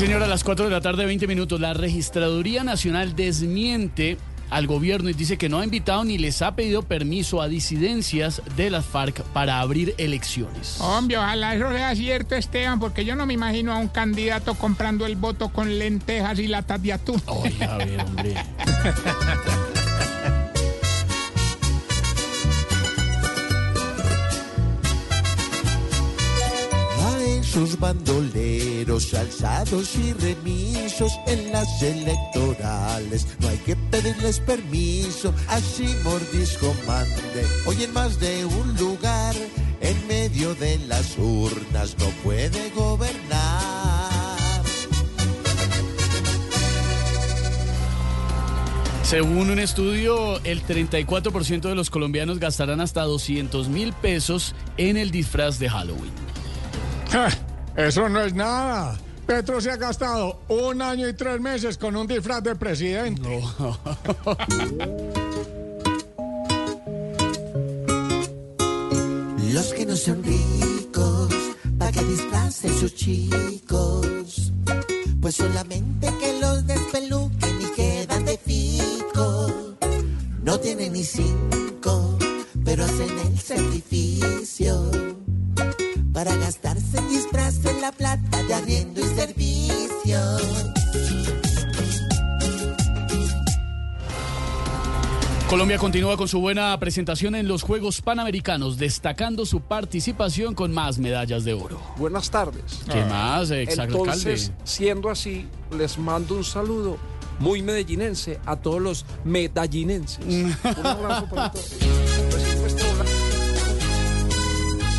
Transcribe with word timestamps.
señora, 0.00 0.24
a 0.24 0.28
las 0.28 0.44
4 0.44 0.64
de 0.64 0.70
la 0.70 0.80
tarde, 0.80 1.04
20 1.04 1.26
minutos. 1.26 1.60
La 1.60 1.74
Registraduría 1.74 2.64
Nacional 2.64 3.14
desmiente 3.14 4.16
al 4.48 4.66
gobierno 4.66 5.10
y 5.10 5.12
dice 5.12 5.36
que 5.36 5.50
no 5.50 5.58
ha 5.58 5.64
invitado 5.64 6.04
ni 6.04 6.16
les 6.16 6.40
ha 6.40 6.56
pedido 6.56 6.80
permiso 6.80 7.42
a 7.42 7.48
disidencias 7.48 8.40
de 8.56 8.70
las 8.70 8.86
FARC 8.86 9.22
para 9.34 9.60
abrir 9.60 9.94
elecciones. 9.98 10.80
Hombre, 10.80 11.18
ojalá 11.18 11.54
eso 11.54 11.70
sea 11.70 11.94
cierto, 11.94 12.34
Esteban, 12.34 12.80
porque 12.80 13.04
yo 13.04 13.14
no 13.14 13.26
me 13.26 13.34
imagino 13.34 13.74
a 13.74 13.76
un 13.76 13.88
candidato 13.88 14.54
comprando 14.54 15.04
el 15.04 15.16
voto 15.16 15.50
con 15.50 15.78
lentejas 15.78 16.38
y 16.38 16.48
latas 16.48 16.82
de 16.82 16.94
atún. 16.94 17.22
Oiga, 17.26 17.74
a 17.74 17.76
ver, 17.76 18.00
hombre. 18.00 18.34
Esos 27.50 27.80
bandoleros 27.80 29.12
alzados 29.12 29.96
y 29.96 30.12
remisos 30.12 31.10
en 31.26 31.50
las 31.50 31.82
electorales 31.82 33.26
no 33.40 33.48
hay 33.48 33.58
que 33.58 33.74
pedirles 33.74 34.38
permiso, 34.38 35.34
así 35.48 35.88
mordisco 36.04 36.72
mande. 36.86 37.44
Hoy 37.66 37.82
en 37.82 37.92
más 37.92 38.20
de 38.20 38.44
un 38.44 38.76
lugar, 38.76 39.34
en 39.80 40.06
medio 40.06 40.54
de 40.54 40.78
las 40.86 41.18
urnas, 41.18 41.96
no 41.98 42.06
puede 42.22 42.70
gobernar. 42.70 44.62
Según 49.02 49.50
un 49.50 49.58
estudio, 49.58 50.40
el 50.44 50.62
34% 50.62 51.62
de 51.62 51.74
los 51.74 51.90
colombianos 51.90 52.38
gastarán 52.38 52.80
hasta 52.80 53.02
200 53.02 53.68
mil 53.70 53.92
pesos 53.92 54.54
en 54.76 54.96
el 54.96 55.10
disfraz 55.10 55.58
de 55.58 55.68
Halloween. 55.68 56.30
Ja, 57.10 57.28
Eso 57.76 58.08
no 58.08 58.20
es 58.20 58.34
nada. 58.34 58.98
Petro 59.26 59.60
se 59.60 59.70
ha 59.70 59.76
gastado 59.76 60.40
un 60.48 60.82
año 60.82 61.08
y 61.08 61.12
tres 61.14 61.40
meses 61.40 61.78
con 61.78 61.94
un 61.94 62.06
disfraz 62.06 62.42
de 62.42 62.56
presidente. 62.56 63.22
Los 69.52 69.74
que 69.74 69.84
no 69.86 69.96
son 69.96 70.22
ricos, 70.22 71.34
para 71.78 71.92
que 71.92 72.04
disfracen 72.04 72.72
sus 72.78 72.94
chicos. 72.94 74.52
Pues 75.20 75.34
solamente 75.36 76.12
que 76.18 76.40
los 76.40 76.66
despeluquen 76.66 77.60
y 77.60 77.66
quedan 77.76 78.24
de 78.24 78.38
fico. 78.38 79.76
No 80.42 80.58
tienen 80.58 80.92
ni 80.92 81.04
cinco, 81.04 82.18
pero 82.64 82.84
hacen 82.84 83.18
el 83.18 83.38
sacrificio. 83.38 84.79
Para 86.20 86.36
gastarse 86.36 86.98
en 86.98 87.08
disfraz 87.08 87.64
en 87.64 87.80
la 87.80 87.92
plata 87.92 88.42
de 88.42 88.52
arriendo 88.52 89.00
y 89.00 89.04
servicio. 89.04 90.20
Colombia 95.48 95.78
continúa 95.78 96.18
con 96.18 96.28
su 96.28 96.38
buena 96.38 96.78
presentación 96.78 97.34
en 97.36 97.48
los 97.48 97.62
Juegos 97.62 98.02
Panamericanos, 98.02 98.76
destacando 98.76 99.46
su 99.46 99.62
participación 99.62 100.54
con 100.54 100.74
más 100.74 100.98
medallas 100.98 101.44
de 101.44 101.54
oro. 101.54 101.80
Buenas 101.96 102.30
tardes. 102.30 102.82
¿Qué 102.92 103.02
más, 103.06 103.50
exalcalde? 103.50 104.00
Entonces, 104.00 104.52
siendo 104.64 105.08
así, 105.08 105.46
les 105.74 105.96
mando 105.96 106.34
un 106.34 106.44
saludo 106.44 106.98
muy 107.38 107.62
medellinense 107.62 108.38
a 108.44 108.56
todos 108.56 108.82
los 108.82 109.06
medallinenses. 109.24 110.22
un 110.26 110.86
abrazo 110.86 111.26
para 111.30 111.50
todos. 111.50 111.78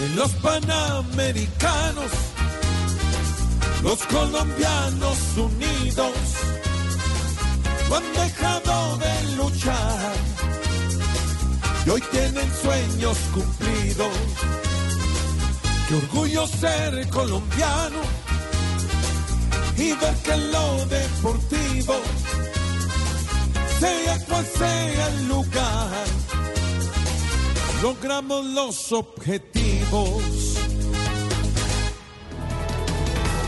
En 0.00 0.16
los 0.16 0.30
panamericanos, 0.32 2.10
los 3.82 3.98
colombianos 4.06 5.18
unidos 5.36 6.12
no 7.88 7.96
han 7.96 8.12
dejado 8.12 8.98
de 8.98 9.36
luchar 9.36 10.12
y 11.84 11.90
hoy 11.90 12.00
tienen 12.10 12.50
sueños 12.62 13.18
cumplidos. 13.34 14.12
Qué 15.88 15.94
orgullo 15.96 16.46
ser 16.46 17.08
colombiano 17.10 17.98
y 19.76 19.92
ver 19.92 20.14
que 20.22 20.36
lo 20.36 20.86
deportivo, 20.86 21.94
sea 23.80 24.18
cual 24.26 24.46
sea 24.46 25.08
el 25.08 25.28
lugar, 25.28 26.04
logramos 27.82 28.46
los 28.46 28.92
objetivos. 28.92 29.81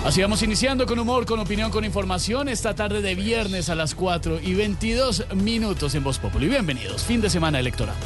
Así 0.05 0.21
vamos 0.21 0.43
iniciando 0.43 0.85
con 0.85 0.99
humor, 0.99 1.25
con 1.25 1.41
opinión, 1.41 1.71
con 1.71 1.87
información 1.87 2.51
esta 2.51 2.75
tarde 2.75 3.01
de 3.01 3.15
viernes 3.15 3.71
a 3.71 3.75
las 3.75 3.95
4 3.95 4.41
y 4.43 4.53
22 4.53 5.35
minutos 5.35 5.95
en 5.95 6.05
Voz 6.05 6.19
Populi. 6.19 6.49
Bienvenidos, 6.49 7.03
fin 7.03 7.23
de 7.23 7.31
semana 7.31 7.59
electoral. 7.61 7.97